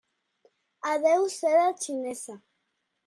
[0.91, 2.35] Adéu seda xinesa!